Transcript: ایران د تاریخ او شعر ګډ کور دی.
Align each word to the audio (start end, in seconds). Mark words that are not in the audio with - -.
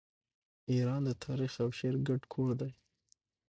ایران 0.71 1.01
د 1.05 1.11
تاریخ 1.25 1.53
او 1.63 1.69
شعر 1.77 1.95
ګډ 2.07 2.21
کور 2.33 2.49
دی. 2.61 2.71